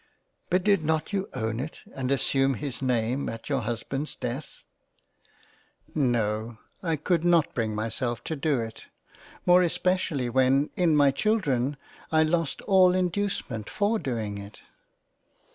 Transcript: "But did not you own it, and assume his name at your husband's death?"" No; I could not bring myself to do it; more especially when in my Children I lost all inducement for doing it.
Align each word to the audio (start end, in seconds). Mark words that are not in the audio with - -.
"But 0.49 0.63
did 0.63 0.83
not 0.83 1.13
you 1.13 1.29
own 1.35 1.59
it, 1.59 1.81
and 1.93 2.09
assume 2.09 2.55
his 2.55 2.81
name 2.81 3.29
at 3.29 3.49
your 3.49 3.61
husband's 3.61 4.15
death?"" 4.15 4.63
No; 5.93 6.57
I 6.81 6.95
could 6.95 7.23
not 7.23 7.53
bring 7.53 7.75
myself 7.75 8.23
to 8.23 8.35
do 8.35 8.59
it; 8.59 8.87
more 9.45 9.61
especially 9.61 10.27
when 10.27 10.71
in 10.75 10.95
my 10.95 11.11
Children 11.11 11.77
I 12.11 12.23
lost 12.23 12.63
all 12.63 12.95
inducement 12.95 13.69
for 13.69 13.99
doing 13.99 14.39
it. 14.39 14.61